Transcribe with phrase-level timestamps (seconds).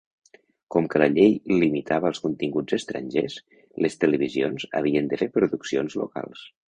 [0.75, 3.35] Com que la llei limitava els continguts estrangers,
[3.87, 6.43] les televisions havien de fer produccions locals.